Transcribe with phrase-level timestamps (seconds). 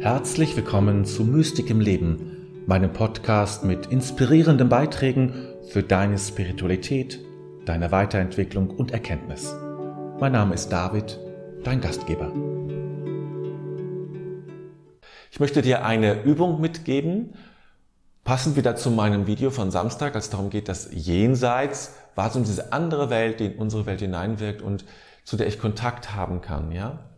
[0.00, 5.34] Herzlich willkommen zu Mystik im Leben, meinem Podcast mit inspirierenden Beiträgen
[5.68, 7.20] für deine Spiritualität,
[7.66, 9.54] deine Weiterentwicklung und Erkenntnis.
[10.18, 11.20] Mein Name ist David,
[11.64, 12.32] dein Gastgeber.
[15.30, 17.34] Ich möchte dir eine Übung mitgeben,
[18.24, 22.44] passend wieder zu meinem Video von Samstag, als es darum geht, dass Jenseits, was um
[22.44, 24.86] diese andere Welt, die in unsere Welt hineinwirkt und
[25.24, 27.09] zu der ich Kontakt haben kann, ja?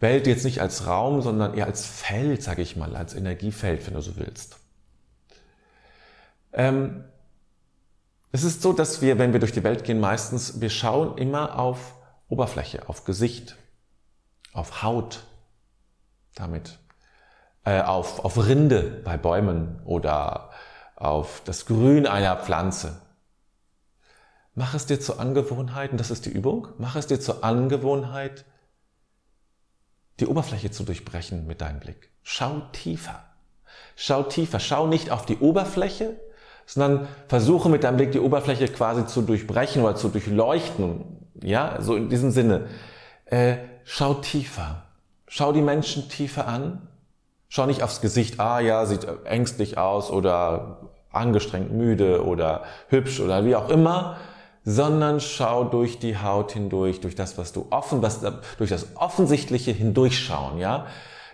[0.00, 3.94] Welt jetzt nicht als Raum, sondern eher als Feld, sage ich mal, als Energiefeld, wenn
[3.94, 4.58] du so willst.
[6.52, 7.04] Ähm,
[8.32, 11.58] es ist so, dass wir, wenn wir durch die Welt gehen, meistens, wir schauen immer
[11.58, 11.94] auf
[12.28, 13.56] Oberfläche, auf Gesicht,
[14.52, 15.24] auf Haut,
[16.34, 16.78] damit,
[17.64, 20.50] äh, auf, auf Rinde bei Bäumen oder
[20.96, 23.00] auf das Grün einer Pflanze.
[24.54, 28.44] Mach es dir zur Angewohnheit, und das ist die Übung, mach es dir zur Angewohnheit,
[30.20, 32.10] die Oberfläche zu durchbrechen mit deinem Blick.
[32.22, 33.24] Schau tiefer.
[33.96, 34.60] Schau tiefer.
[34.60, 36.16] Schau nicht auf die Oberfläche,
[36.66, 41.04] sondern versuche mit deinem Blick die Oberfläche quasi zu durchbrechen oder zu durchleuchten.
[41.42, 42.68] Ja, so in diesem Sinne.
[43.26, 44.84] Äh, schau tiefer.
[45.26, 46.88] Schau die Menschen tiefer an.
[47.48, 53.44] Schau nicht aufs Gesicht, ah ja, sieht ängstlich aus oder angestrengt müde oder hübsch oder
[53.44, 54.18] wie auch immer,
[54.64, 58.20] sondern schau durch die Haut hindurch, durch das, was du offen, was,
[58.58, 60.86] durch das Offensichtliche hindurchschauen, ja,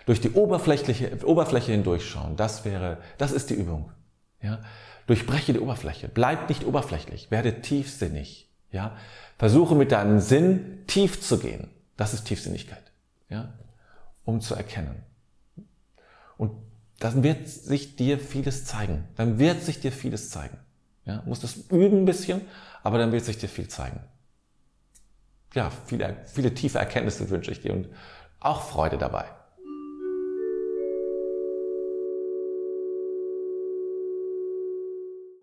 [0.05, 2.37] durch die oberflächliche Oberfläche hindurchschauen.
[2.37, 3.91] Das wäre, das ist die Übung,
[4.41, 4.59] ja.
[5.07, 8.95] Durchbreche die Oberfläche, bleib nicht oberflächlich, werde tiefsinnig, ja.
[9.37, 11.69] Versuche mit deinem Sinn tief zu gehen.
[11.95, 12.91] Das ist Tiefsinnigkeit,
[13.29, 13.53] ja,
[14.23, 15.03] um zu erkennen.
[16.37, 16.51] Und
[16.99, 19.07] dann wird sich dir vieles zeigen.
[19.15, 20.57] Dann wird sich dir vieles zeigen.
[21.07, 22.41] Ja, musst das üben ein bisschen,
[22.83, 24.01] aber dann wird sich dir viel zeigen.
[25.53, 27.89] Ja, viele, viele tiefe Erkenntnisse wünsche ich dir und
[28.39, 29.25] auch Freude dabei.